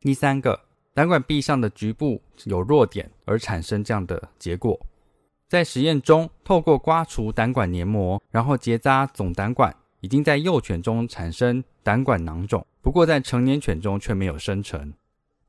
[0.00, 0.60] 第三个，
[0.92, 4.78] 胆管壁上的局部有弱点而产生这样的结果。
[5.48, 14.92] 在实验中，透过刮除胆管黏膜，然后结扎总胆管，已经在幼犬中产生胆管囊肿，不过在成年犬中却没有生成。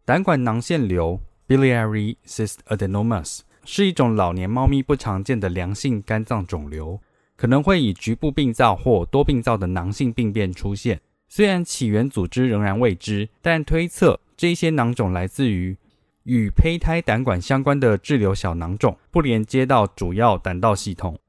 [0.03, 6.99] 胆管囊腺瘤 （biliary cyst adenomas） 是一种老年猫咪不常见的良性肝脏肿瘤。
[7.38, 11.01] 可能会以局部病灶或多病灶的囊性病变出现。
[11.28, 15.76] 虽然起源组织仍然未知，但推测这些囊肿来自于
[16.24, 21.20] 与胚胎胆管相关的滞留小囊肿，不连接到主要胆道系统。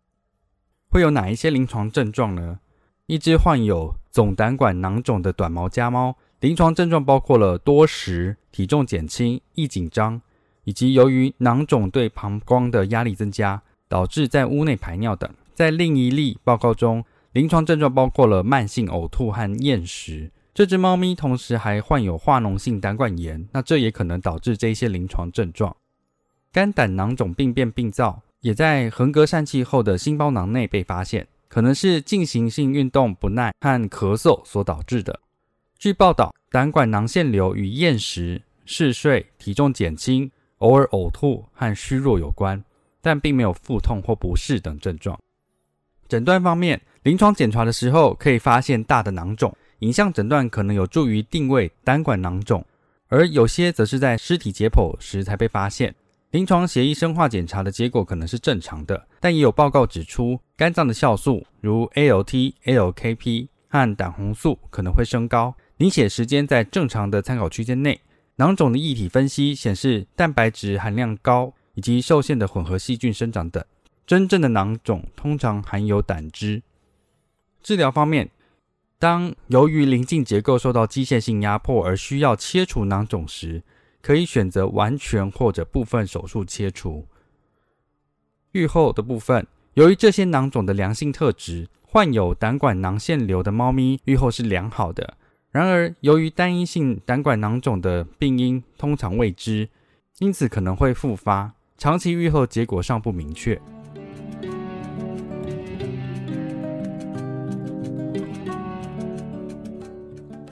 [0.89, 2.61] 会有哪一些临床症状呢？
[3.07, 10.23] 一只患有总胆管囊肿的短毛家猫，临床症状包括了多食、体重减轻、易紧张，
[10.67, 15.33] 以及由于囊肿对膀胱的压力增加，导致在屋内排尿等。
[15.55, 20.33] 在另一例报告中，临床症状包括了慢性呕吐和厌食。
[20.53, 25.77] 这只猫咪同时还患有化脓性胆管炎，那这也可能导致这些临床症状。
[26.51, 35.21] 肝胆囊肿病变病灶也在横膈疝气后的心包囊内被发现，可能是进行性运动不耐和咳嗽所导致的。
[35.79, 42.63] 据报道，胆管囊腺瘤与厌食、嗜睡、体重减轻、偶尔呕吐和虚弱有关，
[43.01, 45.19] 但并没有腹痛或不适等症状。
[46.09, 52.63] 诊断方面，临床检查的时候可以发现大的囊肿，影像诊断可能有助于定位胆管囊肿；
[53.09, 55.95] 而有些则是在尸体解剖时才被发现。
[56.31, 65.55] 临床血液生化检查的结果可能是正常的，但也有报告指出，肝脏的酵素如 ALT、ALKP 和胆红素可能会升高。
[65.79, 68.01] 凝血时间在正常的参考区间内，
[68.37, 73.65] 囊肿的液体分析显示蛋白质含量高，以及受限的混合细菌生长等。
[74.07, 76.63] 真正的囊肿通常含有胆汁。
[77.63, 78.31] 治疗方面，
[78.99, 83.63] 当由于邻近结构受到机械性压迫而需要切除囊肿时，
[84.03, 87.07] 可以选择完全或者部分手术切除。
[88.53, 95.17] 愈后的部分，由于这些囊肿的良性特质，患有胆管囊腺瘤的猫咪愈后是良好的。
[95.57, 99.71] 然而，由于单一性胆管囊肿的病因通常未知，
[100.19, 103.59] 因此可能会复发，长期愈后结果尚不明确。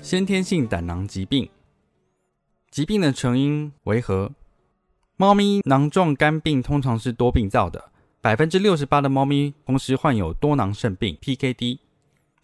[0.01, 1.51] 先天性胆囊疾病，
[2.71, 4.33] 疾病的成因为何？
[5.19, 7.91] 猫咪囊状肝病通常是多病灶的，
[8.23, 11.81] 百分之六十八的猫咪同时患有多囊肾病 （PKD）。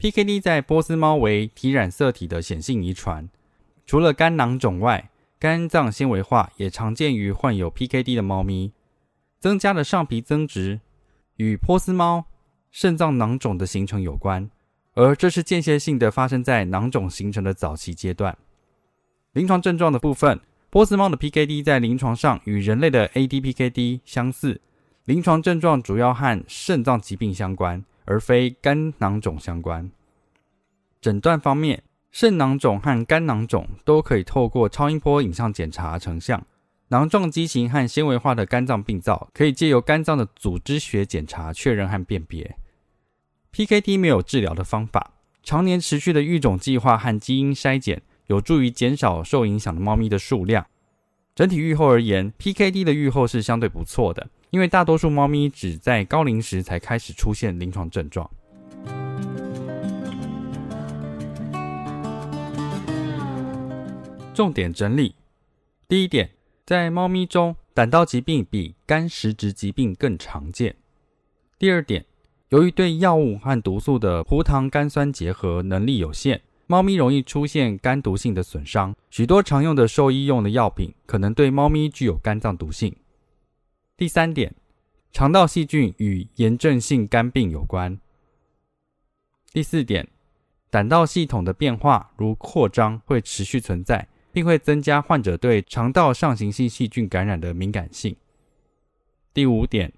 [0.00, 3.28] PKD 在波斯猫为体染色体的显性遗传。
[3.84, 8.72] 除了肝囊肿外，肝脏纤维化也常见于患有 PKD 的猫咪。
[9.38, 10.80] 增加的上皮增殖
[11.36, 12.24] 与波斯猫
[12.70, 14.48] 肾脏囊肿的形成有关。
[14.94, 18.38] 而这是间歇性的，发生在囊肿形成的早期阶段。
[19.34, 20.40] 临床症状的部分，
[20.70, 24.62] 波斯猫的 PKD 在临床上与人类的 ADPKD 相似，
[25.04, 29.88] 临床症状主要和肾脏疾病相关，而非肝囊肿相关。
[31.00, 36.44] 诊断方面，肾囊肿和肝囊肿都可以透过超音波影像检查成像。
[36.88, 42.56] 囊状畸形和纤维化的肝脏病灶可以借由肝脏的组织学检查确认和辨别。
[43.52, 45.12] PKD 没有治疗的方法，
[45.44, 50.66] 常年持续的育种计划和基因筛检有助于减少受影响的猫咪的数量。
[51.36, 58.30] 整体愈后而言，PKD 的愈后是相对不错的，因为大多数猫咪只在高龄时才开始出现临床症状。
[64.34, 65.14] 重点整理：
[65.88, 66.30] 第一点，
[66.64, 70.76] 在猫咪中，胆道疾病比肝实质疾病更常见。
[71.58, 72.04] 第二点。
[72.50, 78.92] 由于对药物和毒素的葡糖苷酸结合能力有限，猫咪容易出现肝毒性的损伤。
[79.08, 82.92] 许多常用的兽医用的药品可能对猫咪具有肝脏毒性。
[84.00, 84.54] 第三点，
[85.12, 88.00] 肠道细菌与炎症性肝病有关。
[89.52, 90.08] 第四点，
[90.70, 98.16] 胆道系统的变化如扩张会持续存在，并会增加患者对肠道上行性细菌感染的敏感性。
[99.34, 99.92] 第五点，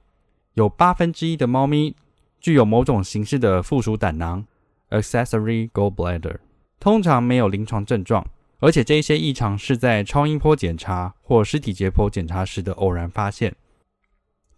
[0.54, 1.94] 有八分之一的猫咪。
[2.40, 4.44] 具有某种形式的附属胆囊
[4.90, 6.38] （accessory gallbladder）
[6.80, 8.26] 通常没有临床症状，
[8.58, 13.54] 而且这些异常是在超音波检查或尸体解剖检查时的偶然发现。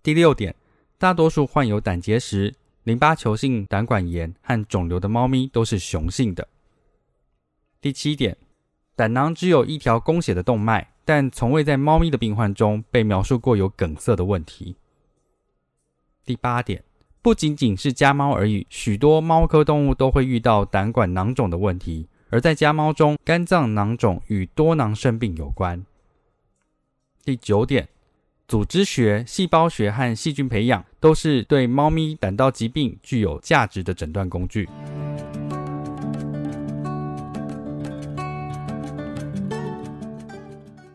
[0.05, 0.55] 第六点，
[0.99, 6.47] 大多数患有胆结石、淋巴球性胆管炎和肿瘤的猫咪都是雄性的。
[7.81, 8.37] 第七点，
[8.95, 14.77] 胆囊只有一条供血的动脉，但从未在猫咪的病患中被描述过有梗塞的问题。
[16.27, 16.85] 第八点，
[17.23, 25.83] 不仅仅是家猫而已，许多猫科动物都会遇到胆管囊肿的问题，而在家猫中，肝脏囊肿与多囊肾病有关。
[27.25, 27.89] 第九点，
[28.47, 34.69] 组织学、细胞学和细菌培养都是对猫咪胆道疾病具有价值的诊断工具。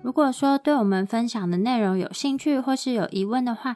[0.03, 3.75] 如果说对我们分享的内容有兴趣或是有疑问的话，